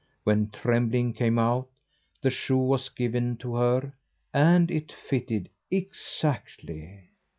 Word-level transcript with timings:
When 0.23 0.49
Trembling 0.49 1.13
came 1.13 1.37
out, 1.37 1.67
the 2.23 2.31
shoe 2.31 2.57
was 2.57 2.89
given 2.89 3.37
to 3.37 3.53
her, 3.53 3.93
and 4.33 4.71
it 4.71 4.91
fitted 4.91 5.47
exactly. 5.69 7.09